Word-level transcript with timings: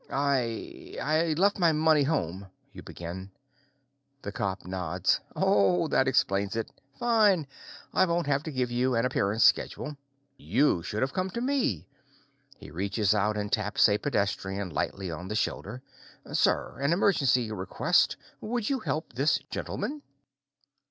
"I 0.09 0.95
I 0.99 1.33
left 1.37 1.59
my 1.59 1.71
money 1.73 2.01
home," 2.01 2.47
you 2.73 2.81
begin. 2.81 3.29
The 4.23 4.31
cop 4.31 4.65
nods. 4.65 5.19
"Oh, 5.35 5.87
that 5.89 6.07
explains 6.07 6.55
it. 6.55 6.71
Fine, 6.97 7.45
I 7.93 8.07
won't 8.07 8.25
have 8.25 8.41
to 8.45 8.51
give 8.51 8.71
you 8.71 8.95
an 8.95 9.05
appearance 9.05 9.43
schedule. 9.43 9.89
But 9.89 9.97
you 10.37 10.81
should 10.81 11.03
have 11.03 11.13
come 11.13 11.29
to 11.29 11.39
me." 11.41 11.85
He 12.57 12.71
reaches 12.71 13.13
out 13.13 13.37
and 13.37 13.51
taps 13.53 13.87
a 13.87 13.99
pedestrian 13.99 14.71
lightly 14.71 15.11
on 15.11 15.27
the 15.27 15.35
shoulder. 15.35 15.83
"Sir, 16.33 16.79
an 16.79 16.93
emergency 16.93 17.51
request. 17.51 18.17
Would 18.39 18.71
you 18.71 18.79
help 18.79 19.13
this 19.13 19.37
gentleman?" 19.51 20.01